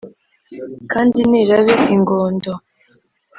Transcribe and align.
kandi 0.91 1.19
nirabe 1.29 1.75
ingondo 1.95 2.51